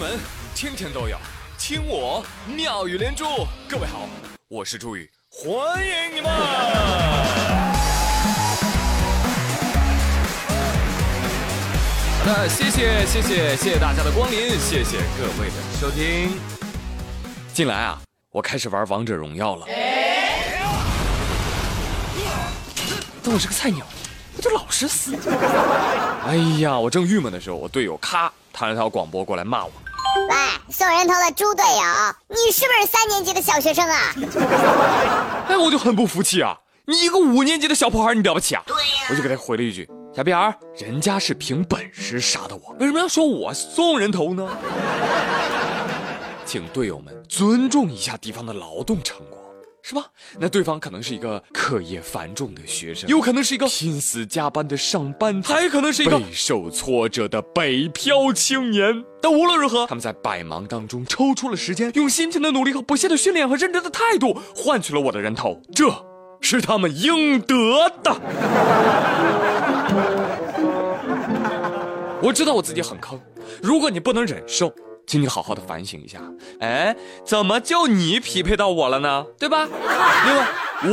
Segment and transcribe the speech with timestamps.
[0.00, 0.18] 门
[0.54, 1.18] 天天都有，
[1.58, 3.46] 听我妙语连珠。
[3.68, 4.08] 各位好，
[4.48, 5.52] 我是朱宇，欢
[5.86, 6.30] 迎你们！
[12.18, 16.30] 好的，谢谢谢谢谢谢大家的光临，谢谢各位的收听。
[17.52, 18.00] 近来啊，
[18.32, 19.66] 我开始玩王者荣耀了，
[23.22, 23.84] 但我是个菜鸟，
[24.34, 25.14] 我就老是死。
[26.26, 29.72] 哎呀，我正郁闷的时候，我队友咔弹了条广播过来骂我。
[30.30, 30.36] 喂，
[30.72, 31.82] 送人头的猪队友，
[32.28, 34.14] 你是不是三年级的小学生啊？
[35.50, 36.56] 哎，我就很不服气啊！
[36.86, 38.62] 你一个五年级的小破孩，你了不起啊？
[38.64, 44.48] 对呀，我就给他回了一句：“小屁孩，人家是凭本事杀的我，为什么要说我送人头呢？”
[46.46, 49.49] 请队友们尊重一下敌方的劳动成果。
[49.82, 50.06] 是吧？
[50.38, 59.04] 那对方可能是一个课业繁重的学生，有可能是一个拼死加班的上班族，还可能是一个备受挫折的北漂青年。
[59.22, 65.90] 但无论如何，他们在百忙当中抽出了时间，用辛勤的努力和不懈的训练和认真的态度，换取了我的人头，这
[66.40, 67.54] 是他们应得
[68.02, 68.20] 的。
[72.22, 73.18] 我知道我自己很坑，
[73.62, 74.72] 如果你不能忍受。
[75.10, 76.20] 请你好好的反省一下，
[76.60, 76.94] 哎，
[77.26, 79.26] 怎么就你匹配到我了呢？
[79.40, 79.66] 对吧？
[80.24, 80.48] 另外，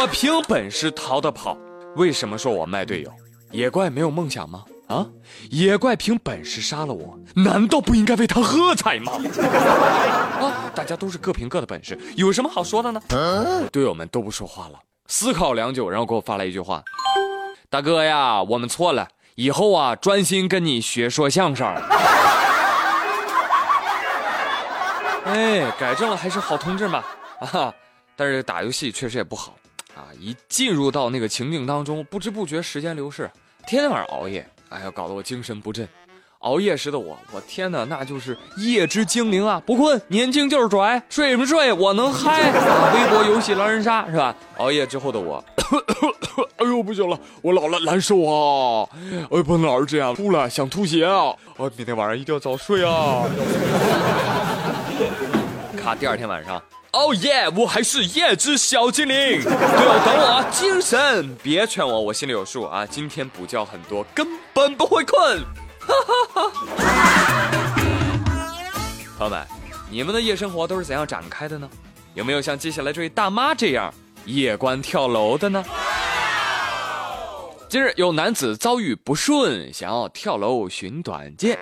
[0.00, 1.58] 我凭本事逃得跑，
[1.94, 3.12] 为什么说我卖队友？
[3.50, 4.64] 野怪没有梦想吗？
[4.86, 5.06] 啊，
[5.50, 9.12] 野怪凭本事杀了我，难道不应该为他喝彩吗？
[10.40, 13.02] 啊，大家都是各凭各的本事，有什么好说的呢？
[13.70, 16.82] 队友们都不说话了，思考良久，然后给我发来一句话：
[17.68, 21.70] 大哥呀，我们错了，以后啊，专心跟你学说相声。
[25.24, 27.04] 哎，改正了还是好同志嘛
[27.40, 27.72] 啊！
[28.16, 29.56] 但是打游戏确实也不好
[29.94, 33.30] 啊，一进入到那个情境当中，不知不觉时间流逝，
[33.66, 35.86] 天天晚上熬夜，哎呀，搞得我精神不振。
[36.40, 39.60] 熬夜时的我，我天哪，那就是夜之精灵啊！
[39.66, 42.52] 不困，年轻就是拽，睡不睡我能嗨。
[42.94, 44.32] 微博游戏狼人杀是吧？
[44.58, 45.44] 熬夜之后的我，
[46.58, 48.88] 哎呦不行了，我老了难受啊！
[49.32, 51.34] 哎，不能老是这样，吐了想吐血啊！
[51.56, 53.24] 我明天晚上一定要早睡啊！
[55.88, 56.62] 卡第二天晚上，
[56.92, 59.42] 哦耶，我还是夜之小精灵。
[59.42, 62.84] 对哦，等我啊，精神，别劝我，我心里有数啊。
[62.84, 65.42] 今天补觉很多，根本不会困。
[65.80, 65.94] 哈
[66.34, 66.50] 哈哈。
[69.16, 69.46] 朋友们，
[69.90, 71.66] 你们的夜生活都是怎样展开的呢？
[72.12, 73.90] 有没有像接下来这位大妈这样
[74.26, 75.64] 夜观跳楼的呢？
[77.70, 81.58] 今日有男子遭遇不顺，想要跳楼寻短见。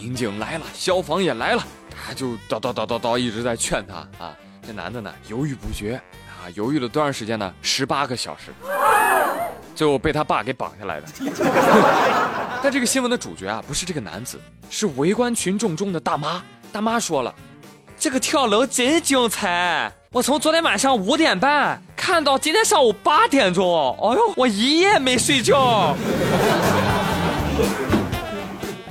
[0.00, 1.62] 民警来了，消防也来了，
[2.06, 4.34] 他就叨叨叨叨叨一直在劝他啊。
[4.66, 7.52] 这男的呢犹豫不决啊，犹豫了多长时间呢？
[7.62, 8.52] 十八个小时，
[9.74, 11.06] 最后被他爸给绑下来的。
[12.62, 16.42] 但这个新闻的主角啊，不是这个男子，是围观群众中的大妈。
[16.70, 17.34] 大妈说了，
[17.98, 25.96] 这个跳楼真精彩，我从昨天晚上五点半看到今天上午八点钟，哎呦，我一夜没睡觉。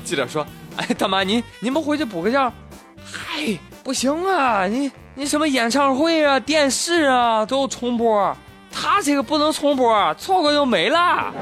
[0.03, 0.46] 记者说。
[0.78, 2.52] 哎，大妈，您您们回去补个觉。
[3.12, 8.36] 嗨，不行啊，你你什么演唱会啊、电视啊都重播，
[8.72, 11.34] 他这个不能重播，错过就没了。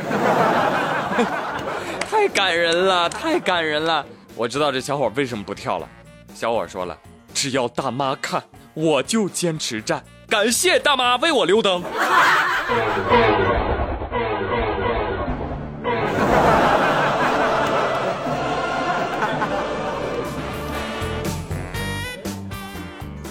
[2.09, 4.06] 太感人了，太感人了。
[4.35, 5.88] 我知道这小伙为什么不跳了。
[6.33, 6.97] 小伙说了，
[7.33, 8.41] 只要大妈看，
[8.73, 10.03] 我就坚持站。
[10.29, 11.83] 感谢大妈为我留灯。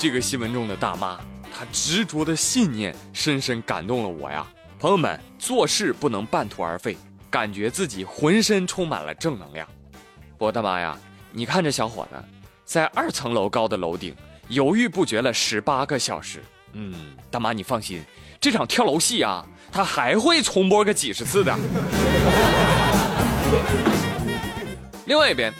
[0.07, 1.19] 这个新闻中的大妈，
[1.53, 4.47] 她执着的信念深深感动了我呀！
[4.79, 6.97] 朋友们，做事不能半途而废，
[7.29, 9.67] 感觉自己浑身充满了正能量。
[10.39, 10.97] 我大妈呀，
[11.33, 12.25] 你看这小伙子，
[12.65, 14.15] 在二层楼高的楼顶
[14.47, 16.41] 犹豫不决了十八个小时。
[16.75, 16.95] 嗯，
[17.29, 18.01] 大妈你放心，
[18.41, 21.53] 这场跳楼戏啊，他还会重播个几十次的。
[25.07, 25.53] 另外一边，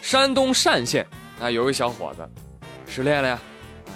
[0.00, 1.06] 山东单县
[1.38, 2.26] 啊，有位小伙子
[2.86, 3.38] 失恋了呀。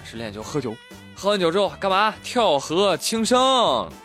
[0.04, 0.76] 失恋就喝酒，
[1.16, 2.14] 喝完酒之后干嘛？
[2.22, 3.38] 跳河轻生。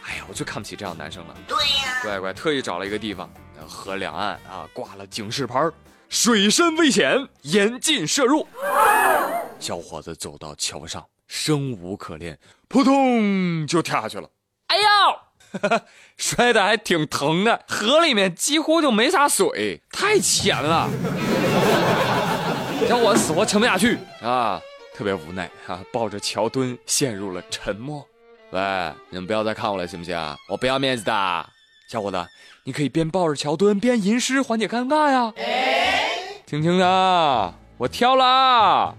[0.03, 1.35] 哎呀，我最看不起这样的男生了。
[1.47, 3.29] 对呀，乖乖特意找了一个地方，
[3.67, 5.69] 河两岸啊挂了警示牌，
[6.07, 8.47] 水深危险，严禁涉入。
[9.59, 14.29] 小伙子走到桥上，生无可恋，扑通就跳下去了。
[14.67, 15.79] 哎呦，
[16.15, 20.89] 摔的还挺疼的，河里面几乎就没啥水，太浅了。
[22.87, 24.61] 小伙子死活沉不下去啊。
[24.99, 28.05] 特别无奈啊，抱着桥墩陷入了沉默。
[28.49, 28.59] 喂，
[29.09, 30.13] 你们不要再看我了，行不行？
[30.49, 31.45] 我不要面子的，
[31.87, 32.27] 小伙子，
[32.65, 35.31] 你可以边抱着桥墩边吟诗缓解尴尬呀。
[36.45, 38.93] 听听呢，我跳了！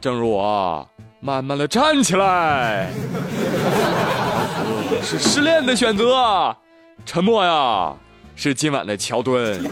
[0.00, 0.88] 正如我
[1.20, 2.90] 慢慢的站起来，
[5.04, 6.56] 是失恋的选择，
[7.06, 7.94] 沉默呀，
[8.34, 9.62] 是今晚的桥墩。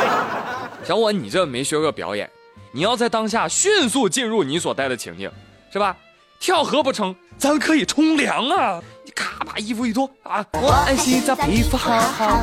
[0.82, 2.30] 小伙，你这没学过表演，
[2.76, 5.32] 你要在当下迅速进入你所待的情境，
[5.72, 5.96] 是吧？
[6.38, 8.82] 跳河不成，咱可以冲凉啊！
[9.02, 10.44] 你咔把衣服一脱啊！
[10.52, 12.42] 我爱洗澡，皮肤好好。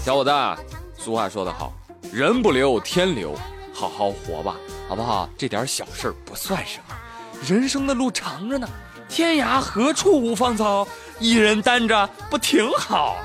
[0.00, 0.30] 小伙子，
[0.96, 1.72] 俗话说得好，
[2.12, 3.34] 人不留天留，
[3.74, 4.54] 好好活吧，
[4.88, 5.28] 好不好？
[5.36, 6.94] 这点小事不算什么，
[7.44, 8.68] 人生的路长着呢，
[9.08, 10.86] 天涯何处无芳草，
[11.18, 13.16] 一人单着不挺好？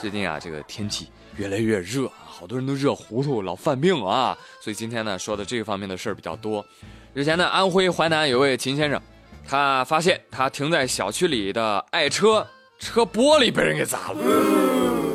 [0.00, 4.36] 最近啊，这个天气越来越热，好多人都热糊涂，老犯病啊。
[4.58, 6.64] 所以今天呢，说的这方面的事儿比较多。
[7.12, 8.98] 日前呢，安徽淮南有位秦先生，
[9.46, 12.46] 他发现他停在小区里的爱车
[12.78, 14.16] 车玻璃被人给砸了，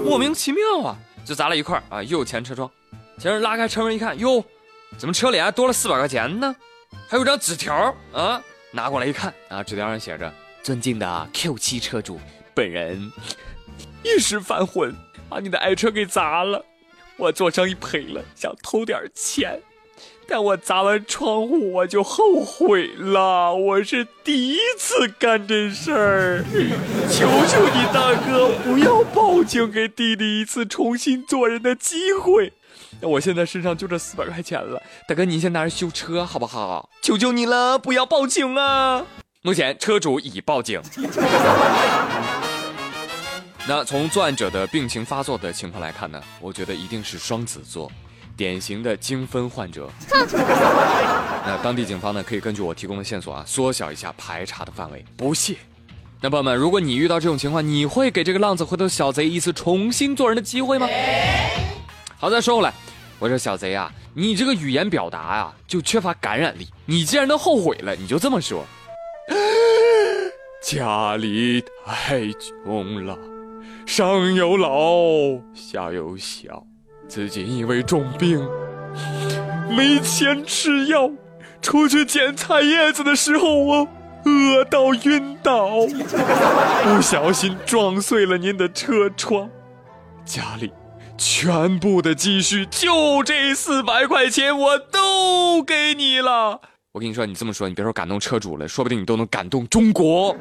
[0.03, 0.95] 莫名其妙啊，
[1.25, 2.69] 就砸了一块啊，右前车窗。
[3.17, 4.43] 先生拉开车门一看，哟，
[4.99, 6.55] 怎么车里还多了四百块钱呢？
[7.07, 8.39] 还有张纸条啊，
[8.69, 10.31] 拿过来一看啊，纸条上写着
[10.61, 12.19] ：“尊敬的 Q7 车主，
[12.53, 13.11] 本人。”
[14.05, 14.95] 一时犯浑，
[15.27, 16.63] 把你的爱车给砸了，
[17.17, 19.59] 我做生意赔了，想偷点钱，
[20.27, 26.45] 但我砸完窗户我就后悔了，我是第一次干这事儿，
[27.09, 32.53] 求求你大哥不要报警，给弟弟一次重新做人的机会。
[33.01, 36.91] 那我现在身上就这四百块钱了，大哥您先拿着修车好不好？
[37.01, 39.03] 求求你了，不要报警啊！
[39.41, 40.79] 目前车主已报警。
[43.67, 47.91] 那从作案者的病情发作的情况来看呢，我觉得一定是双子座，
[48.37, 49.89] 典型的精分患者。
[51.47, 55.03] 那当地警方呢，可以根据我提供的线索啊，缩小一下排查的范围。
[55.17, 55.55] 不谢。
[56.21, 60.87] 那朋友们，如果你遇到这种情况，你会给这个浪子回头小贼一次重新做人的机会吗？
[62.19, 62.71] 好，再说回来，
[63.17, 66.67] 我说小贼啊，你这个语言表达啊，就缺乏感染力。
[66.85, 68.63] 你既然都后悔了，你就这么说：
[70.61, 73.17] 家里太穷了。
[73.85, 74.71] 上有老，
[75.53, 76.65] 下有小，
[77.07, 78.45] 自己因为重病，
[79.69, 81.09] 没钱吃药，
[81.61, 83.87] 出去捡菜叶子的时候，我
[84.25, 85.85] 饿到晕倒，
[86.83, 89.49] 不小心撞碎了您的车窗，
[90.25, 90.73] 家里
[91.15, 96.59] 全部的积蓄就这四百块钱，我都给你了。
[96.91, 100.35] 我跟你说，你这么说，你别说感动车主了，说不定你都能感动中国。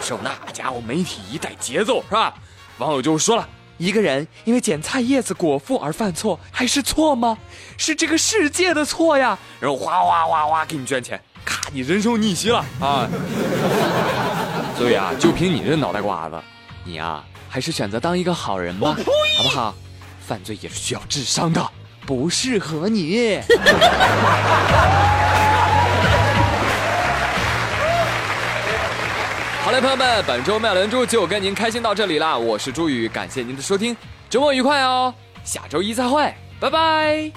[0.00, 2.34] 时候那家伙媒体一带节奏是吧？
[2.78, 3.48] 网友就说了：
[3.78, 7.36] 一个人因为捡菜叶子果腹而犯错，还是错吗？
[7.76, 9.38] 是这个世界的错呀！
[9.60, 13.08] 然后哗哗哗哗给你捐钱，咔，你人生逆袭了啊！
[14.76, 16.40] 所以啊，就凭你这脑袋瓜子，
[16.84, 18.96] 你啊，还是选择当一个好人吧，
[19.36, 19.74] 好不好？
[20.26, 21.70] 犯罪也是需要智商的，
[22.06, 23.40] 不适合你。
[29.72, 32.36] 来，朋友们，本周妙连珠就跟您开心到这里啦！
[32.36, 33.96] 我是朱宇，感谢您的收听，
[34.28, 35.14] 周末愉快哦！
[35.44, 36.30] 下周一再会，
[36.60, 37.32] 拜拜。